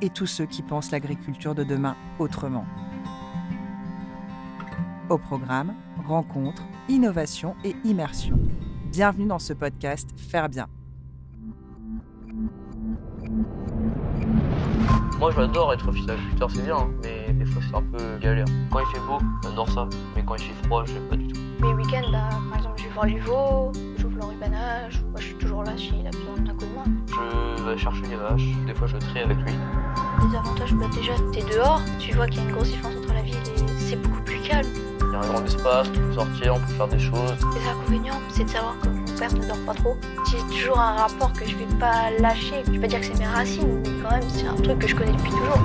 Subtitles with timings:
[0.00, 2.64] et tous ceux qui pensent l'agriculture de demain autrement.
[5.10, 5.74] Au programme,
[6.06, 8.38] rencontres, innovation et immersion.
[8.90, 10.66] Bienvenue dans ce podcast Faire bien.
[15.18, 18.44] Moi j'adore être office agriculteur, c'est bien, hein, mais des fois c'est un peu galère.
[18.70, 21.40] Quand il fait beau, j'adore ça, mais quand il fait froid, j'aime pas du tout.
[21.60, 25.26] Mes week-ends, bah, par exemple, je vais voir les veaux, j'ouvre leur rubanage, moi je
[25.26, 27.56] suis toujours là s'il a besoin d'un coup de main.
[27.56, 29.54] Je vais chercher les vaches, des fois je trie avec lui.
[30.30, 33.12] Les avantages, bah, déjà, t'es dehors, tu vois qu'il y a une grosse différence entre
[33.12, 34.66] la ville et c'est beaucoup plus calme.
[35.00, 37.34] Il y a un grand espace, on peut sortir, on peut faire des choses.
[37.54, 39.96] Les inconvénients, c'est de savoir que mon père ne dort pas trop.
[40.30, 42.62] J'ai toujours un rapport que je vais pas lâcher.
[42.66, 44.88] Je vais pas dire que c'est mes racines, mais quand même, c'est un truc que
[44.88, 45.60] je connais depuis toujours.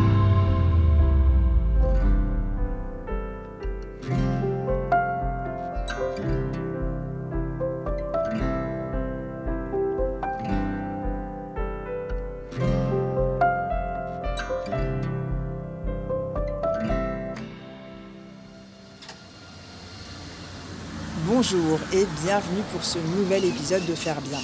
[21.51, 24.39] Bonjour et bienvenue pour ce nouvel épisode de Faire bien.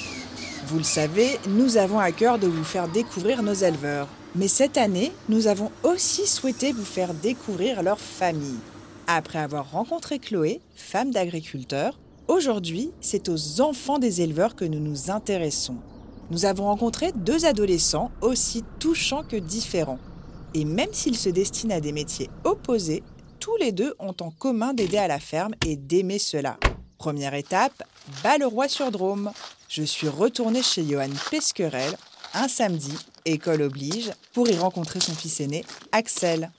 [0.67, 4.07] Vous le savez, nous avons à cœur de vous faire découvrir nos éleveurs.
[4.33, 8.57] Mais cette année, nous avons aussi souhaité vous faire découvrir leur famille.
[9.05, 15.11] Après avoir rencontré Chloé, femme d'agriculteur, aujourd'hui, c'est aux enfants des éleveurs que nous nous
[15.11, 15.77] intéressons.
[16.31, 19.99] Nous avons rencontré deux adolescents aussi touchants que différents.
[20.55, 23.03] Et même s'ils se destinent à des métiers opposés,
[23.39, 26.57] tous les deux ont en commun d'aider à la ferme et d'aimer cela.
[27.05, 27.83] Première étape,
[28.23, 29.31] Balleroy-sur-Drôme.
[29.69, 31.95] Je suis retournée chez Johan Pesquerel
[32.33, 36.49] un samedi, école oblige, pour y rencontrer son fils aîné, Axel.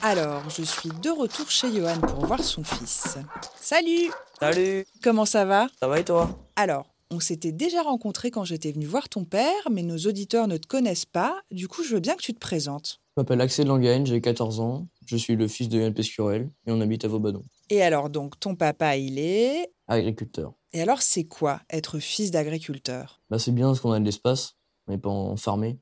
[0.00, 3.18] Alors, je suis de retour chez Johan pour voir son fils.
[3.60, 5.66] Salut Salut Comment ça va?
[5.80, 6.30] Ça va et toi?
[6.54, 10.56] Alors, on s'était déjà rencontrés quand j'étais venue voir ton père, mais nos auditeurs ne
[10.56, 11.40] te connaissent pas.
[11.50, 13.00] Du coup, je veux bien que tu te présentes.
[13.16, 14.88] Je m'appelle Axel Langagne, j'ai 14 ans.
[15.06, 17.42] Je suis le fils de Yann Pescurel et on habite à Vaubadon.
[17.68, 19.70] Et alors, donc, ton papa, il est.
[19.86, 20.54] Agriculteur.
[20.72, 23.20] Et alors, c'est quoi être fils d'agriculteur?
[23.28, 24.56] Bah, c'est bien parce qu'on a de l'espace,
[24.86, 25.78] on n'est pas enfermé.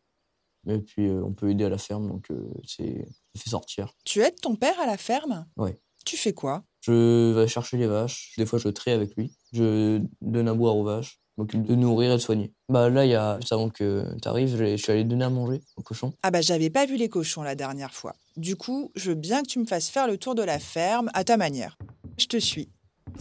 [0.69, 3.95] Et puis euh, on peut aider à la ferme, donc euh, c'est ça fait sortir.
[4.05, 5.47] Tu aides ton père à la ferme?
[5.57, 5.81] Ouais.
[6.05, 6.65] Tu fais quoi?
[6.83, 9.35] Je vais chercher les vaches, des fois je trie avec lui.
[9.53, 12.53] Je donne à boire aux vaches, m'occupe de nourrir et de soigner.
[12.69, 15.31] Bah là, il y a, juste avant que tu arrives, je suis allé donner à
[15.31, 16.13] manger aux cochons.
[16.23, 18.15] Ah bah j'avais pas vu les cochons la dernière fois.
[18.37, 21.11] Du coup, je veux bien que tu me fasses faire le tour de la ferme
[21.15, 21.79] à ta manière.
[22.19, 22.69] Je te suis.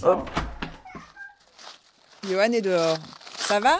[0.03, 0.29] Hop
[2.29, 2.97] Johan est dehors.
[3.37, 3.79] Ça va?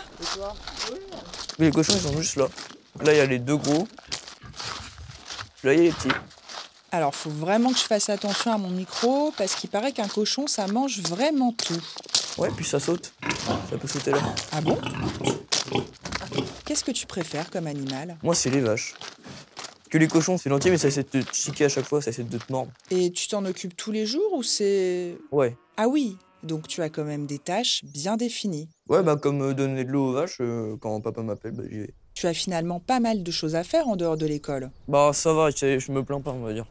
[1.59, 2.47] Mais les cochons ils sont juste là.
[3.03, 3.88] Là il y a les deux gros.
[5.63, 6.09] Là il y a les petits.
[6.91, 10.47] Alors, faut vraiment que je fasse attention à mon micro parce qu'il paraît qu'un cochon,
[10.47, 11.79] ça mange vraiment tout.
[12.39, 13.13] Ouais, puis ça saute.
[13.69, 14.19] Ça peut sauter là.
[14.53, 14.77] Ah bon?
[16.66, 18.17] Qu'est-ce que tu préfères comme animal?
[18.23, 18.94] Moi c'est les vaches.
[19.89, 22.11] Que les cochons c'est gentil mais ça essaie de te chiquer à chaque fois, ça
[22.11, 22.72] essaie de te mordre.
[22.91, 25.17] Et tu t'en occupes tous les jours ou c'est...
[25.31, 25.57] Ouais.
[25.75, 28.69] Ah oui, donc tu as quand même des tâches bien définies.
[28.88, 31.79] Ouais bah comme euh, donner de l'eau aux vaches, euh, quand papa m'appelle, bah j'y
[31.79, 31.94] vais.
[32.13, 34.71] Tu as finalement pas mal de choses à faire en dehors de l'école.
[34.88, 36.67] Bah ça va, je je me plains pas on va dire.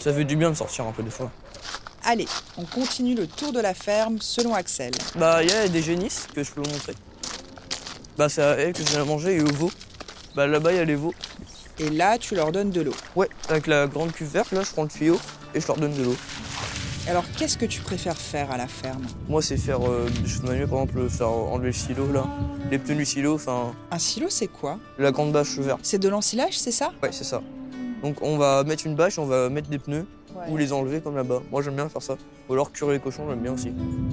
[0.00, 1.30] Ça fait du bien de sortir un peu des fois.
[2.10, 2.24] Allez,
[2.56, 4.92] on continue le tour de la ferme selon Axel.
[5.16, 6.94] Bah, il y a des génisses que je peux vous montrer.
[8.16, 9.70] Bah, c'est à elle que je viens manger et aux veaux.
[10.34, 11.12] Bah, là-bas, il y a les veaux.
[11.78, 12.94] Et là, tu leur donnes de l'eau.
[13.14, 15.20] Ouais, avec la grande cuve verte, là, je prends le tuyau
[15.54, 16.16] et je leur donne de l'eau.
[17.08, 19.04] Alors, qu'est-ce que tu préfères faire à la ferme?
[19.28, 22.24] Moi, c'est faire euh, des choses manuelles, par exemple, faire enlever le silo, là.
[22.70, 24.78] Les pneus du silo, enfin, Un silo, c'est quoi?
[24.98, 25.80] La grande bâche verte.
[25.82, 26.90] C'est de l'ensilage, c'est ça?
[27.02, 27.42] Ouais, c'est ça.
[28.02, 30.06] Donc, on va mettre une bâche, on va mettre des pneus
[30.48, 31.42] ou les enlever comme là-bas.
[31.50, 32.16] Moi, j'aime bien faire ça.
[32.48, 33.72] Ou alors curer les cochons, j'aime bien aussi.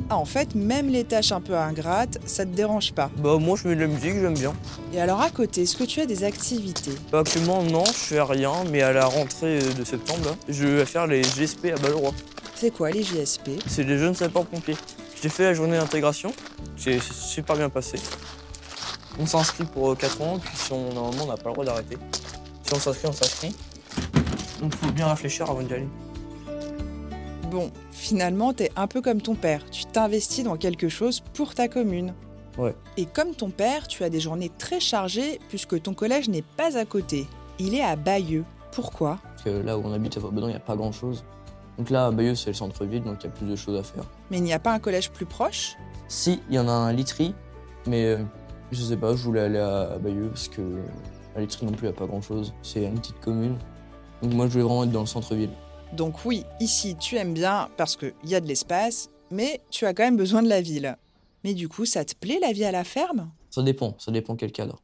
[0.09, 3.09] Ah, en fait, même les tâches un peu ingrates, ça te dérange pas.
[3.17, 4.53] Bah, moi, je mets de la musique, j'aime bien.
[4.93, 6.91] Et alors, à côté, est-ce que tu as des activités?
[7.11, 10.85] Bah, actuellement, non, je fais rien, mais à la rentrée de septembre, là, je vais
[10.85, 12.11] faire les GSP à Balleroy.
[12.55, 14.77] C'est quoi les JSP C'est les jeunes sapeurs-pompiers.
[15.21, 16.31] J'ai fait la journée d'intégration,
[16.77, 17.97] c'est super bien passé.
[19.19, 21.97] On s'inscrit pour 4 ans, puis si on, normalement on n'a pas le droit d'arrêter.
[22.63, 23.55] Si on s'inscrit, on s'inscrit.
[24.61, 25.87] Donc il faut bien réfléchir avant d'y aller.
[27.55, 29.63] Bon, finalement, t'es un peu comme ton père.
[29.71, 32.13] Tu t'investis dans quelque chose pour ta commune.
[32.57, 32.75] Ouais.
[32.97, 36.77] Et comme ton père, tu as des journées très chargées puisque ton collège n'est pas
[36.77, 37.27] à côté.
[37.57, 38.43] Il est à Bayeux.
[38.73, 39.19] Pourquoi?
[39.23, 41.23] Parce que là où on habite à Fort-Bedon, il n'y a pas grand-chose.
[41.77, 43.83] Donc là, à Bayeux, c'est le centre-ville, donc il y a plus de choses à
[43.83, 44.03] faire.
[44.31, 45.77] Mais il n'y a pas un collège plus proche?
[46.09, 47.33] Si, il y en a un à Litry,
[47.87, 48.17] mais euh,
[48.73, 50.61] je sais pas, je voulais aller à Bayeux parce que
[51.37, 52.53] à Litry non plus, il n'y a pas grand-chose.
[52.63, 53.55] C'est une petite commune.
[54.21, 55.51] Donc moi, je voulais vraiment être dans le centre-ville.
[55.93, 59.93] Donc oui, ici, tu aimes bien parce qu'il y a de l'espace, mais tu as
[59.93, 60.97] quand même besoin de la ville.
[61.43, 63.31] Mais du coup, ça te plaît la vie à la ferme?
[63.49, 64.81] Ça dépend, ça dépend quel cadre.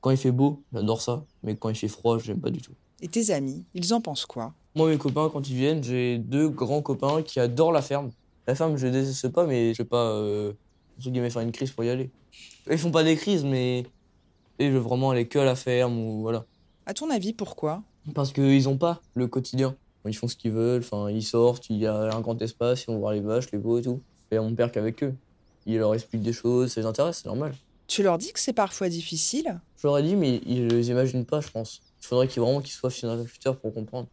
[0.00, 2.72] Quand il fait beau, j'adore ça, mais quand il fait froid, j'aime pas du tout.
[3.00, 4.54] Et tes amis, ils en pensent quoi?
[4.74, 8.10] Moi, mes copains, quand ils viennent, j'ai deux grands copains qui adorent la ferme.
[8.46, 10.52] La ferme, je déteste pas, mais je vais pas, euh,
[10.98, 12.10] entre guillemets, faire une crise pour y aller.
[12.70, 13.84] Ils font pas des crises, mais
[14.58, 16.44] et je veux vraiment aller que à la ferme ou voilà.
[16.86, 17.82] À ton avis, pourquoi?
[18.14, 19.76] Parce qu'ils ont pas le quotidien.
[20.06, 22.86] Ils font ce qu'ils veulent, enfin, ils sortent, il y a un grand espace, ils
[22.88, 24.02] vont voir les vaches, les veaux et tout.
[24.30, 25.14] Et mon père qu'avec eux.
[25.66, 27.54] Il leur explique des choses, ça les intéresse, c'est normal.
[27.86, 29.60] Tu leur dis que c'est parfois difficile?
[29.76, 31.82] Je leur ai dit, mais ils les imaginent pas, je pense.
[32.00, 34.08] Il faudrait qu'ils vraiment qu'ils soient fils d'agriculteurs pour comprendre.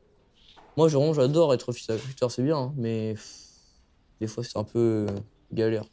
[0.78, 3.46] Moi, vraiment, j'adore être fils d'agriculteur, c'est bien, hein, mais pff,
[4.22, 5.16] des fois, c'est un peu euh,
[5.52, 5.86] galère.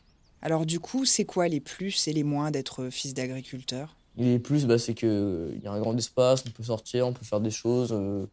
[0.43, 3.97] Alors du coup, c'est quoi les plus et les moins d'être fils d'agriculteur?
[4.17, 7.25] Les plus, bah, c'est qu'il y a un grand espace, on peut sortir, on peut
[7.25, 7.91] faire des choses.
[7.93, 8.27] Euh,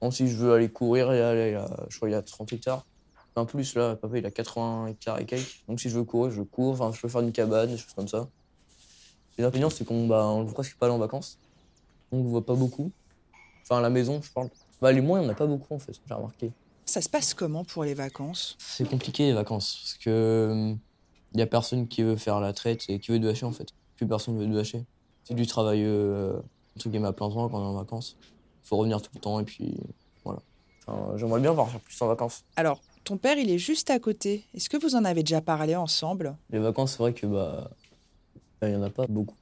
[0.00, 2.14] Bon, si je veux aller courir, il y a, il y a- je crois qu'il
[2.14, 2.84] y a 30 hectares.
[3.36, 5.62] En plus, là, papa, il a 80 hectares et quelques.
[5.68, 6.72] Donc, si je veux courir, je cours.
[6.72, 8.28] Enfin, je peux faire une cabane, des choses comme ça.
[9.36, 11.38] Les inconvénients, c'est qu'on bah, on le voit presque pas aller en vacances.
[12.10, 12.90] On le voit pas beaucoup.
[13.62, 14.48] Enfin, à la maison, je parle.
[14.80, 16.50] Bah, les mois, il n'y en a pas beaucoup, en fait, j'ai remarqué.
[16.84, 18.56] Ça se passe comment pour les vacances?
[18.58, 20.74] C'est compliqué les vacances, parce que
[21.34, 23.52] il y a personne qui veut faire la traite et qui veut de hacher en
[23.52, 23.68] fait.
[23.96, 24.84] Plus personne veut de hacher.
[25.24, 26.40] C'est du travail, euh,
[26.76, 28.16] entre guillemets, à plein temps quand on est en vacances.
[28.68, 29.74] Faut revenir tout le temps et puis
[30.24, 30.40] voilà.
[30.86, 32.44] Enfin, J'aimerais bien partir plus en vacances.
[32.56, 34.44] Alors, ton père, il est juste à côté.
[34.54, 36.36] Est-ce que vous en avez déjà parlé ensemble?
[36.50, 37.70] Les vacances, c'est vrai que bah,
[38.62, 39.36] il y en a pas beaucoup.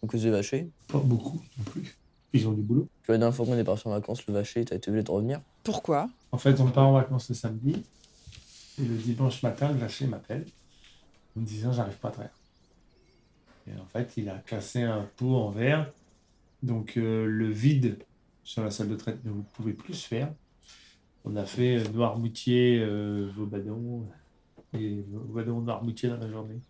[0.00, 0.68] Donc, j'ai vaché?
[0.86, 1.98] Pas beaucoup non plus.
[2.32, 2.86] Ils ont du boulot.
[3.02, 5.02] Tu vois, la dernière fois qu'on est parti en vacances, le vaché, t'as été obligé
[5.02, 5.40] de revenir.
[5.64, 6.08] Pourquoi?
[6.30, 7.82] En fait, on part en vacances le samedi.
[8.78, 10.46] Et le dimanche matin, le vacher m'appelle
[11.36, 12.38] en me disant j'arrive pas à traire.
[13.66, 15.90] Et en fait, il a cassé un pot en verre.
[16.62, 17.98] Donc euh, le vide
[18.44, 20.32] sur la salle de traite ne vous pouvez plus se faire.
[21.24, 24.06] On a fait euh, Noirmoutier, euh, Vaubadon
[24.74, 26.60] et Vaubadon, Noirmoutier dans la journée.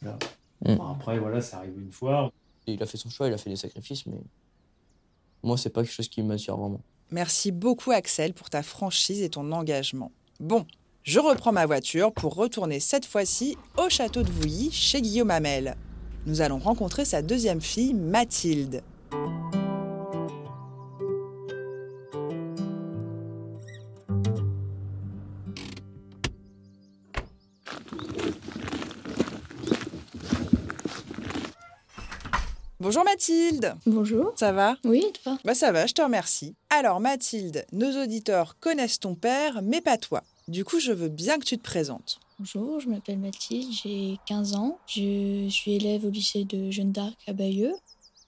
[0.00, 0.18] Voilà.
[0.64, 0.76] Mm.
[0.76, 2.32] Bon, après, voilà, ça arrive une fois.
[2.66, 4.18] Et il a fait son choix, il a fait des sacrifices, mais
[5.42, 6.80] moi c'est pas quelque chose qui m'attire vraiment.
[7.12, 10.10] Merci beaucoup Axel pour ta franchise et ton engagement.
[10.40, 10.66] Bon,
[11.04, 15.76] je reprends ma voiture pour retourner cette fois-ci au château de Vouilly chez Guillaume Hamel.
[16.26, 18.82] Nous allons rencontrer sa deuxième fille, Mathilde.
[32.86, 34.32] Bonjour Mathilde, Bonjour.
[34.36, 34.76] ça va?
[34.84, 35.36] Oui, et toi?
[35.44, 36.54] Bah ça va, je te remercie.
[36.70, 40.22] Alors Mathilde, nos auditeurs connaissent ton père, mais pas toi.
[40.46, 42.20] Du coup, je veux bien que tu te présentes.
[42.38, 44.78] Bonjour, je m'appelle Mathilde, j'ai 15 ans.
[44.86, 47.74] Je suis élève au lycée de Jeanne d'Arc à Bayeux,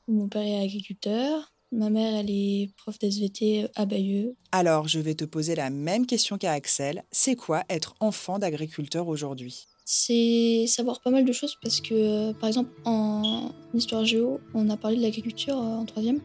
[0.09, 1.53] où mon père est agriculteur.
[1.71, 4.35] Ma mère, elle est prof d'SVT à Bayeux.
[4.51, 7.05] Alors, je vais te poser la même question qu'à Axel.
[7.13, 9.69] C'est quoi être enfant d'agriculteur aujourd'hui?
[9.91, 14.77] C'est savoir pas mal de choses parce que, par exemple, en histoire géo, on a
[14.77, 16.21] parlé de l'agriculture euh, en troisième.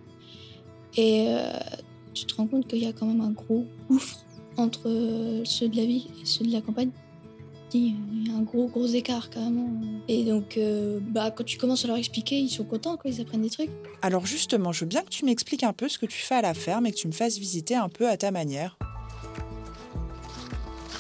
[0.98, 1.48] Et euh,
[2.14, 4.18] tu te rends compte qu'il y a quand même un gros gouffre
[4.58, 6.90] entre euh, ceux de la ville et ceux de la campagne.
[7.74, 7.96] Il
[8.28, 9.70] y a un gros, gros écart carrément.
[10.10, 10.60] Et donc,
[11.14, 13.72] bah, quand tu commences à leur expliquer, ils sont contents, quoi, ils apprennent des trucs.
[14.02, 16.42] Alors justement, je veux bien que tu m'expliques un peu ce que tu fais à
[16.42, 18.78] la ferme et que tu me fasses visiter un peu à ta manière.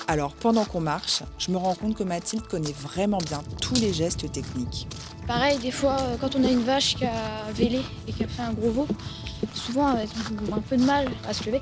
[0.08, 3.94] Alors, pendant qu'on marche, je me rends compte que Mathilde connaît vraiment bien tous les
[3.94, 4.88] gestes techniques.
[5.28, 8.28] Pareil, des fois, euh, quand on a une vache qui a vélé et qui a
[8.28, 8.88] fait un gros veau,
[9.54, 10.10] souvent elles
[10.52, 11.62] ont un peu de mal à se lever.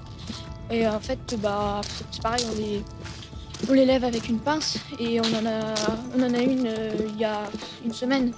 [0.71, 2.83] Et en fait, bah, c'est pareil, on les,
[3.69, 5.75] on les lève avec une pince et on en a,
[6.17, 7.41] on en a une euh, il y a
[7.85, 8.31] une semaine.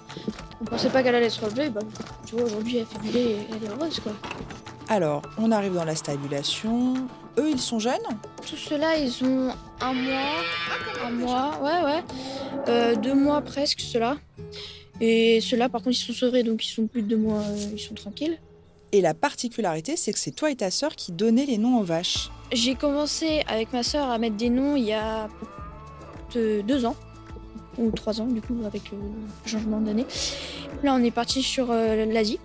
[0.60, 1.82] On pensait pas qu'elle allait se relever, bah,
[2.26, 4.12] tu vois, aujourd'hui elle fait lait et elle est heureuse quoi.
[4.90, 6.96] Alors, on arrive dans la stabulation.
[7.38, 7.94] Eux, ils sont jeunes
[8.48, 9.50] Tous ceux-là, ils ont
[9.82, 10.36] un mois,
[11.04, 12.04] un mois, ouais, ouais,
[12.68, 14.18] Euh, deux mois presque, ceux-là.
[15.02, 17.70] Et ceux-là, par contre, ils sont sevrés, donc ils sont plus de deux mois, euh,
[17.74, 18.38] ils sont tranquilles.
[18.92, 21.84] Et la particularité, c'est que c'est toi et ta sœur qui donnez les noms aux
[21.84, 22.30] vaches.
[22.52, 25.28] J'ai commencé avec ma sœur à mettre des noms il y a
[26.36, 26.96] euh, deux ans,
[27.80, 29.00] ou trois ans, du coup, avec le
[29.50, 30.06] changement d'année.
[30.84, 32.40] Là, on est parti sur l'Asie.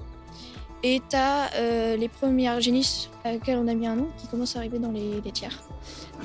[0.82, 4.54] Et t'as euh, les premières génisses à laquelle on a mis un nom qui commencent
[4.56, 5.60] à arriver dans les laitières.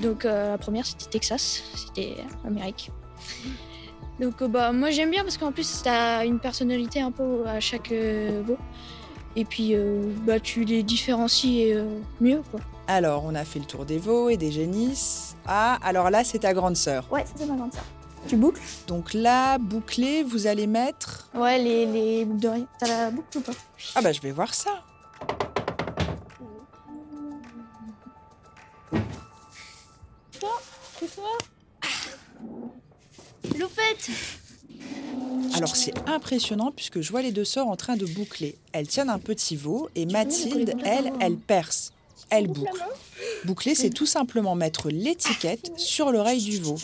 [0.01, 2.91] Donc euh, la première c'était Texas, c'était Amérique.
[4.19, 7.60] Donc euh, bah moi j'aime bien parce qu'en plus t'as une personnalité un peu à
[7.60, 8.57] chaque euh, veau.
[9.36, 12.60] Et puis euh, bah tu les différencies euh, mieux quoi.
[12.88, 15.38] Alors, on a fait le tour des veaux et des génisses.
[15.45, 17.07] Ah, alors là, c'est ta grande sœur.
[17.10, 17.86] Ouais, c'est ma grande sœur.
[18.27, 18.62] Tu boucles?
[18.88, 21.30] Donc là, bouclé, vous allez mettre...
[21.36, 22.68] Ouais, les, les boucles d'oreilles.
[22.80, 23.51] T'as la boucle ou pas?
[23.96, 24.84] Ah bah, je vais voir ça.
[31.00, 31.22] C'est ça
[33.60, 34.10] Loupette
[35.56, 38.58] Alors, c'est impressionnant puisque je vois les deux sœurs en train de boucler.
[38.72, 41.92] Elles tiennent un petit veau et Mathilde, elle, elle perce.
[42.30, 42.84] Elle boucle.
[43.44, 46.77] Boucler, c'est tout simplement mettre l'étiquette sur l'oreille du veau.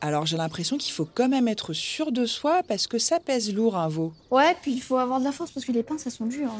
[0.00, 3.52] Alors, j'ai l'impression qu'il faut quand même être sûr de soi parce que ça pèse
[3.54, 4.12] lourd un veau.
[4.30, 6.52] Ouais, puis il faut avoir de la force parce que les pinces elles sont dures.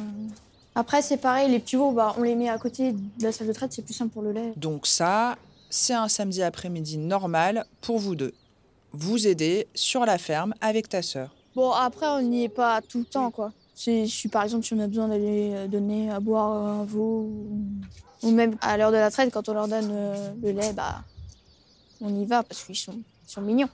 [0.75, 3.47] Après, c'est pareil, les petits veaux, bah, on les met à côté de la salle
[3.47, 4.53] de traite, c'est plus simple pour le lait.
[4.57, 5.37] Donc ça,
[5.71, 8.35] c'est un samedi après-midi normal pour vous deux.
[8.93, 11.35] Vous aider sur la ferme avec ta sœur.
[11.55, 13.53] Bon, après, on n'y est pas tout le temps, quoi.
[13.75, 16.85] Si, si par exemple, si on a besoin d'aller euh, donner à boire à un
[16.85, 17.31] veau,
[18.23, 21.03] ou, même à l'heure de la traite, quand on leur donne euh, le lait, bah,
[22.01, 23.69] on y va parce qu'ils sont, sont mignons.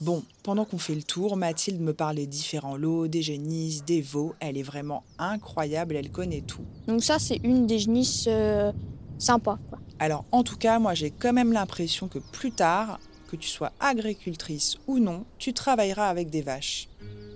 [0.00, 4.00] Bon, pendant qu'on fait le tour, Mathilde me parle des différents lots, des génisses, des
[4.00, 4.34] veaux.
[4.38, 6.62] Elle est vraiment incroyable, elle connaît tout.
[6.86, 8.70] Donc ça, c'est une des genisses euh,
[9.18, 9.80] sympas, quoi.
[9.98, 13.72] Alors en tout cas, moi j'ai quand même l'impression que plus tard, que tu sois
[13.80, 16.88] agricultrice ou non, tu travailleras avec des vaches.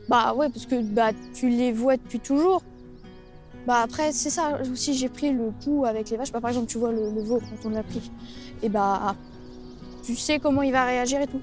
[0.09, 2.63] Bah ouais, parce que bah, tu les vois depuis toujours.
[3.67, 6.31] Bah après, c'est ça aussi, j'ai pris le coup avec les vaches.
[6.31, 8.11] Bah, par exemple, tu vois le, le veau quand on l'a pris.
[8.63, 9.17] Et bah,
[10.05, 11.41] tu sais comment il va réagir et tout.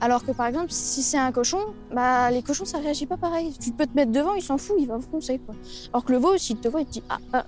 [0.00, 1.58] Alors que par exemple, si c'est un cochon,
[1.94, 3.54] bah les cochons ça réagit pas pareil.
[3.60, 5.54] Tu peux te mettre devant, il s'en fout, il va foncer quoi.
[5.92, 7.44] Alors que le veau, s'il te voit, il te dit ah, ah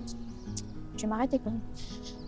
[0.96, 1.60] je vais m'arrêter même.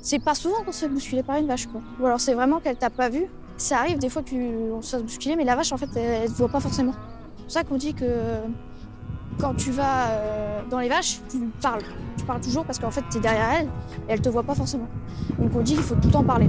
[0.01, 1.83] C'est pas souvent qu'on se fait bousculer par une vache quoi.
[2.01, 3.27] Ou alors c'est vraiment qu'elle t'a pas vu.
[3.59, 6.33] Ça arrive des fois qu'on se fasse bousculer, mais la vache en fait elle, elle
[6.33, 6.95] te voit pas forcément.
[7.37, 8.07] C'est pour ça qu'on dit que
[9.39, 11.83] quand tu vas euh, dans les vaches, tu parles.
[12.17, 13.67] Tu parles toujours parce qu'en fait t'es derrière elle
[14.09, 14.89] et elle te voit pas forcément.
[15.39, 16.49] Donc on dit qu'il faut tout le temps parler.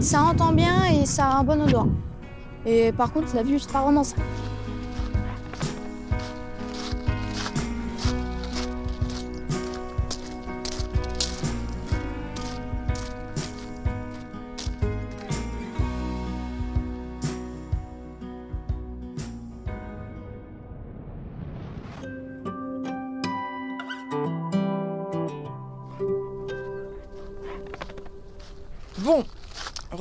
[0.00, 1.86] Ça entend bien et ça a un bon odorat.
[2.66, 4.02] Et par contre, la vue, c'est pas vraiment.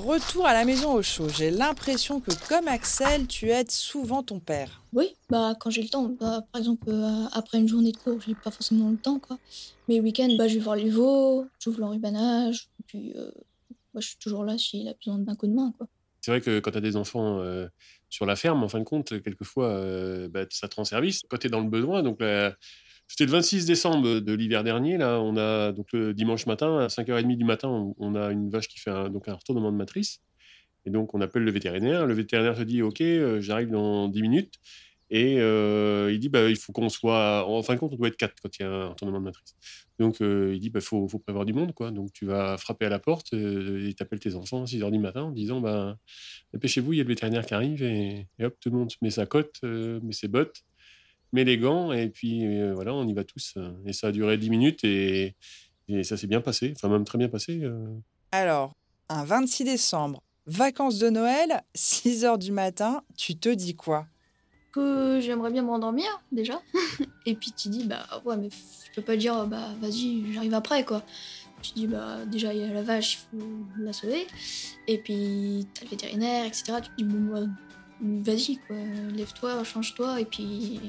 [0.09, 1.29] Retour à la maison au chaud.
[1.29, 4.81] J'ai l'impression que comme Axel, tu aides souvent ton père.
[4.91, 6.09] Oui, bah quand j'ai le temps.
[6.19, 9.37] Bah, par exemple, euh, après une journée de cours, j'ai pas forcément le temps, quoi.
[9.87, 13.29] Mais le week-end, bah, je vais voir les veaux, j'ouvre l'enrubanage, et puis euh,
[13.93, 15.87] bah, je suis toujours là s'il a besoin d'un coup de main, quoi.
[16.21, 17.67] C'est vrai que quand tu as des enfants euh,
[18.09, 21.37] sur la ferme, en fin de compte, quelquefois, euh, bah, ça te rend service quand
[21.37, 22.01] tu es dans le besoin.
[22.03, 22.55] Donc, la-
[23.09, 24.97] c'était le 26 décembre de l'hiver dernier.
[24.97, 28.69] Là, on a donc le dimanche matin, à 5h30 du matin, on- a une vache
[28.69, 30.21] qui fait un, donc un retournement de matrice.
[30.85, 32.05] Et donc, on appelle le vétérinaire.
[32.07, 34.55] Le vétérinaire te dit Ok, euh, j'arrive dans 10 minutes.
[35.11, 37.45] Et euh, il dit bah, il faut qu'on soit.
[37.47, 39.25] En fin de compte, on doit être 4 quand il y a un retournement de
[39.25, 39.55] matrice.
[39.99, 41.73] Donc, euh, il dit bah, faut, faut prévoir du monde.
[41.73, 41.91] quoi.
[41.91, 44.99] Donc, tu vas frapper à la porte et t'appelles tes enfants à 6 h du
[44.99, 45.97] matin en disant bah,
[46.53, 47.83] dépêchez-vous, il y a le vétérinaire qui arrive.
[47.83, 50.61] Et, et hop, tout le monde met sa cote, met ses bottes,
[51.31, 51.91] met les gants.
[51.91, 53.55] Et puis, euh, voilà, on y va tous.
[53.85, 55.35] Et ça a duré 10 minutes et,
[55.87, 56.73] et ça s'est bien passé.
[56.75, 57.59] Enfin, même très bien passé.
[57.63, 57.87] euh.
[58.31, 58.73] Alors,
[59.09, 64.05] un 26 décembre, vacances de Noël, 6 heures du matin, tu te dis quoi?
[64.71, 66.61] Que j'aimerais bien m'endormir, déjà.
[67.25, 70.85] et puis tu dis, bah ouais, mais je peux pas dire, bah vas-y, j'arrive après,
[70.85, 71.03] quoi.
[71.63, 73.45] Tu dis, bah déjà, il y a la vache, il faut
[73.79, 74.27] la sauver.
[74.87, 76.73] Et puis t'as le vétérinaire, etc.
[76.83, 77.47] Tu te dis, bon, bah,
[78.01, 78.75] vas-y, quoi.
[79.15, 80.79] Lève-toi, change-toi, et puis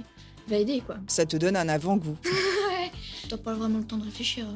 [0.48, 0.96] va aider, quoi.
[1.06, 2.16] Ça te donne un avant-goût.
[2.24, 2.90] ouais.
[3.28, 4.46] T'as pas vraiment le temps de réfléchir.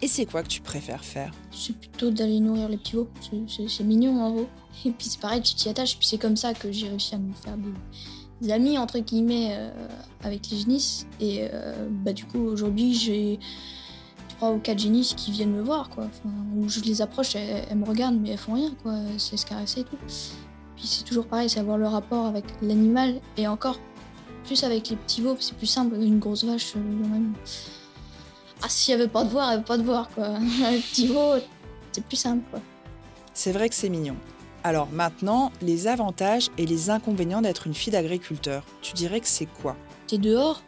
[0.00, 1.30] Et c'est quoi que tu préfères faire?
[1.52, 3.08] C'est plutôt d'aller nourrir les petits veaux.
[3.46, 4.48] C'est- mignon en haut.
[4.84, 5.96] Et puis c'est pareil, tu t'y attaches.
[5.98, 7.70] Puis c'est comme ça que j'ai réussi à me faire des,
[8.46, 9.70] des amis, entre guillemets, euh,
[10.24, 11.06] avec les génisses.
[11.20, 13.38] Et euh, bah, du coup, aujourd'hui, j'ai
[14.36, 15.88] trois ou quatre génisses qui viennent me voir.
[15.88, 16.06] Quoi.
[16.06, 18.72] Enfin, où je les approche, elles, elles me regardent, mais elles font rien.
[18.82, 18.94] quoi.
[19.18, 19.98] C'est se caresser et tout.
[20.74, 23.20] Puis c'est toujours pareil, c'est avoir le rapport avec l'animal.
[23.36, 23.78] Et encore
[24.42, 25.96] plus avec les petits veaux, c'est plus simple.
[25.96, 27.34] Une grosse vache, euh, même.
[28.62, 30.26] Ah, si elle veut pas te voir, elle veut pas te voir, quoi.
[30.28, 31.34] Un petit veau,
[31.92, 32.60] c'est plus simple, quoi.
[33.34, 34.16] C'est vrai que c'est mignon.
[34.64, 38.64] Alors maintenant, les avantages et les inconvénients d'être une fille d'agriculteur.
[38.80, 39.76] Tu dirais que c'est quoi?
[40.06, 40.62] T'es dehors,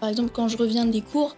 [0.00, 1.36] Par exemple, quand je reviens des cours,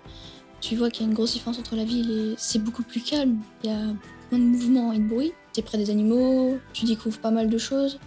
[0.61, 3.01] tu vois qu'il y a une grosse différence entre la ville et c'est beaucoup plus
[3.01, 3.39] calme.
[3.63, 3.95] Il y a moins
[4.33, 5.33] de mouvement et de bruit.
[5.53, 8.01] Tu es près des animaux, tu découvres pas mal de choses.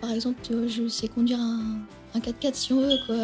[0.00, 1.78] Par exemple, je sais conduire un,
[2.16, 3.16] un 4x4 si on veut, quoi.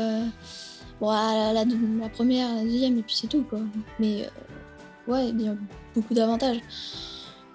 [1.01, 3.61] Bon, la, la- la première, la deuxième, et puis c'est tout, quoi.
[3.99, 5.57] Mais euh, ouais, il y a
[5.95, 6.61] beaucoup d'avantages.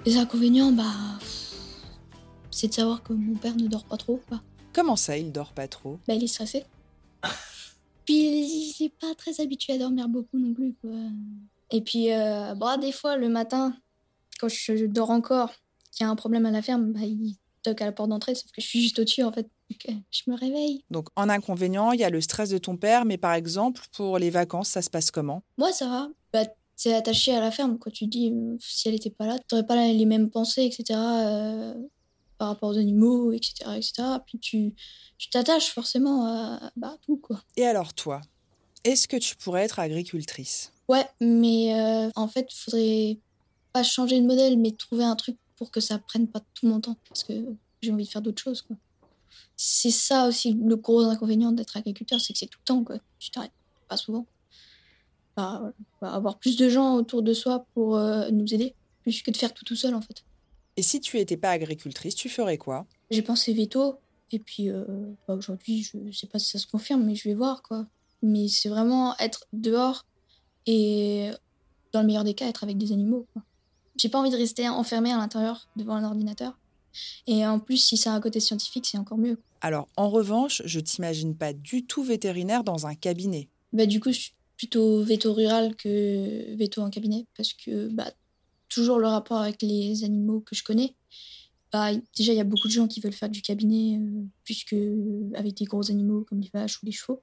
[0.06, 0.84] Les inconvénients, bah.
[2.51, 4.41] C'est de savoir que mon père ne dort pas trop, quoi.
[4.74, 6.00] Comment ça, il dort pas trop?
[6.08, 6.65] Bah, il est stressé.
[8.06, 10.91] Puis il est pas très habitué à dormir beaucoup non plus, quoi.
[11.72, 13.75] Et puis, euh, bah, des fois, le matin,
[14.39, 15.51] quand je dors encore,
[15.91, 18.35] qu'il y a un problème à la ferme, bah, il toque à la porte d'entrée,
[18.35, 19.47] sauf que je suis juste au-dessus, en fait.
[19.69, 20.83] Donc, euh, je me réveille.
[20.89, 24.17] Donc, en inconvénient, il y a le stress de ton père, mais par exemple, pour
[24.17, 25.43] les vacances, ça se passe comment?
[25.57, 26.09] Moi, ça va.
[26.33, 26.45] Bah,
[26.81, 27.91] t'es attaché à la ferme, quoi.
[27.91, 30.99] Tu dis, euh, si elle était pas là, t'aurais pas les mêmes pensées, etc.
[30.99, 31.73] euh,
[32.37, 34.03] par rapport aux animaux, etc., etc.
[34.25, 34.73] Puis tu
[35.17, 37.41] tu t'attaches forcément à bah, à tout, quoi.
[37.55, 38.21] Et alors, toi,
[38.83, 40.71] est-ce que tu pourrais être agricultrice?
[40.87, 43.17] Ouais, mais euh, en fait, faudrait
[43.73, 46.79] pas changer de modèle, mais trouver un truc pour que ça prenne pas tout mon
[46.79, 46.97] temps.
[47.09, 47.33] Parce que
[47.81, 48.77] j'ai envie de faire d'autres choses, quoi.
[49.55, 52.97] C'est ça aussi le gros inconvénient d'être agriculteur, c'est que c'est tout le temps, quoi.
[53.19, 53.51] Tu t'arrêtes
[53.87, 54.25] pas souvent.
[55.35, 55.73] Bah.
[56.01, 59.37] Bah, avoir plus de gens autour de soi pour euh, nous aider, plus que de
[59.37, 60.23] faire tout tout seul, en fait.
[60.75, 62.85] Et si tu étais pas agricultrice, tu ferais quoi?
[63.09, 63.99] J'ai pensé veto,
[64.31, 64.85] et puis euh,
[65.27, 67.87] bah, aujourd'hui, je sais pas si ça se confirme, mais je vais voir, quoi.
[68.21, 70.05] Mais c'est vraiment être dehors
[70.65, 71.31] et,
[71.93, 73.43] dans le meilleur des cas, être avec des animaux, quoi.
[73.97, 76.57] J'ai pas envie de rester enfermée à l'intérieur devant un ordinateur.
[77.25, 79.39] Et en plus, si c'est un côté scientifique, c'est encore mieux.
[79.61, 83.49] Alors, en revanche, je t'imagine pas du tout vétérinaire dans un cabinet.
[83.73, 88.11] Bah, du coup, je suis plutôt veto rural que veto en cabinet parce que bah,
[88.69, 90.95] toujours le rapport avec les animaux que je connais.
[91.71, 94.75] Bah, déjà, il y a beaucoup de gens qui veulent faire du cabinet euh, puisque
[95.35, 97.21] avec des gros animaux comme les vaches ou les chevaux.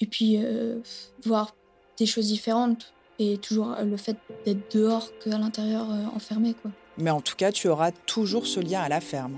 [0.00, 0.80] Et puis, euh,
[1.24, 1.54] voir
[1.98, 6.54] des choses différentes et toujours le fait d'être dehors qu'à l'intérieur euh, enfermé.
[6.54, 6.70] Quoi.
[6.96, 9.36] Mais en tout cas, tu auras toujours ce lien à la ferme.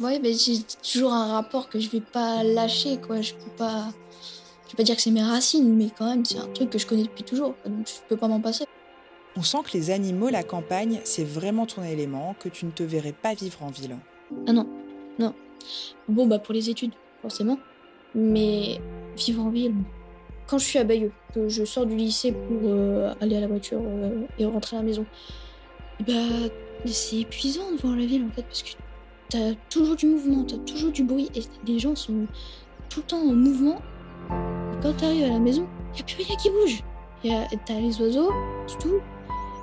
[0.00, 2.98] Ouais, mais j'ai toujours un rapport que je vais pas lâcher.
[2.98, 3.20] Quoi.
[3.20, 3.88] Je peux pas.
[4.66, 6.78] Je vais pas dire que c'est mes racines, mais quand même, c'est un truc que
[6.78, 7.54] je connais depuis toujours.
[7.64, 8.64] donc, je peux pas m'en passer.
[9.36, 12.82] On sent que les animaux, la campagne, c'est vraiment ton élément, que tu ne te
[12.82, 13.96] verrais pas vivre en ville.
[14.46, 14.66] Ah non,
[15.18, 15.34] non.
[16.08, 17.58] Bon, bah pour les études, forcément.
[18.14, 18.80] Mais
[19.16, 19.74] vivre en ville.
[20.46, 23.48] Quand je suis à Bayeux, que je sors du lycée pour euh, aller à la
[23.48, 25.04] voiture euh, et rentrer à la maison,
[26.00, 26.48] eh bah
[26.84, 28.70] c'est épuisant devant la ville en fait, parce que
[29.28, 32.26] t'as toujours du mouvement, t'as toujours du bruit et les gens sont
[32.88, 33.80] tout le temps en mouvement.
[34.30, 36.82] Et quand t'arrives à la maison, y a plus rien qui bouge.
[37.22, 38.30] T'as les oiseaux,
[38.68, 39.00] c'est tout.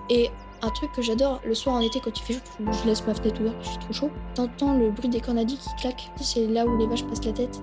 [0.10, 0.30] Et
[0.62, 3.14] un truc que j'adore, le soir en été quand il fait chaud, je laisse ma
[3.14, 4.12] fenêtre ouverte, je suis trop chaud.
[4.36, 6.12] T'entends le bruit des cornadis qui claquent.
[6.20, 7.62] C'est là où les vaches passent la tête.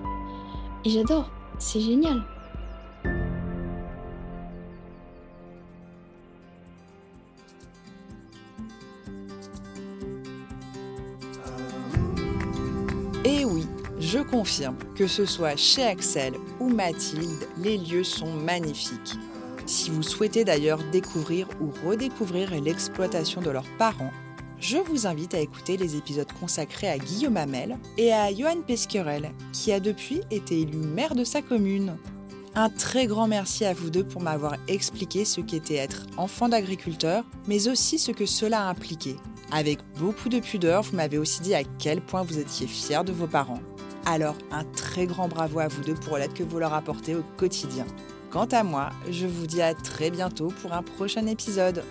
[0.85, 1.29] Et j'adore,
[1.59, 2.23] c'est génial.
[13.23, 13.67] Et oui,
[13.99, 19.13] je confirme que ce soit chez Axel ou Mathilde, les lieux sont magnifiques.
[19.67, 24.11] Si vous souhaitez d'ailleurs découvrir ou redécouvrir l'exploitation de leurs parents,
[24.59, 29.31] je vous invite à écouter les épisodes consacrés à Guillaume Hamel et à Johan Pesquerel,
[29.53, 31.97] qui a depuis été élu maire de sa commune.
[32.55, 37.23] Un très grand merci à vous deux pour m'avoir expliqué ce qu'était être enfant d'agriculteur,
[37.47, 39.17] mais aussi ce que cela impliquait.
[39.51, 43.11] Avec beaucoup de pudeur, vous m'avez aussi dit à quel point vous étiez fiers de
[43.11, 43.59] vos parents.
[44.05, 47.23] Alors, un très grand bravo à vous deux pour l'aide que vous leur apportez au
[47.35, 47.85] quotidien.
[48.31, 51.83] Quant à moi, je vous dis à très bientôt pour un prochain épisode.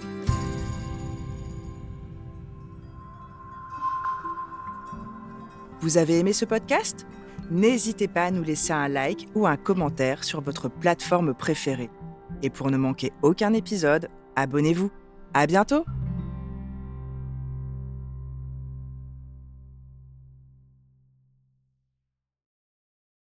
[5.82, 7.06] Vous avez aimé ce podcast?
[7.50, 11.90] N'hésitez pas à nous laisser un like ou un commentaire sur votre plateforme préférée.
[12.42, 14.90] Et pour ne manquer aucun épisode, abonnez-vous.
[15.34, 15.84] À bientôt